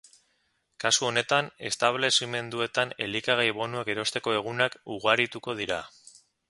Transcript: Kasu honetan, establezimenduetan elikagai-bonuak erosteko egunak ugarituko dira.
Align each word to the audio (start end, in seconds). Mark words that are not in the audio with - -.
Kasu 0.83 1.05
honetan, 1.09 1.49
establezimenduetan 1.71 2.97
elikagai-bonuak 3.09 3.95
erosteko 3.97 4.37
egunak 4.43 4.83
ugarituko 4.99 5.61
dira. 5.63 5.85